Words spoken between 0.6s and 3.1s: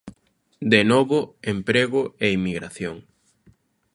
De novo, emprego e emigración.